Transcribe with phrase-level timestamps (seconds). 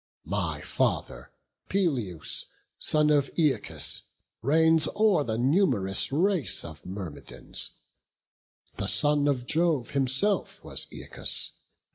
[0.25, 1.29] My father
[1.69, 2.47] Peleus,
[2.79, 4.01] son of Æacus,
[4.41, 7.69] Reigns o'er the num'rous race of Myrmidons;
[8.77, 11.51] The son of Jove himself was Æacus.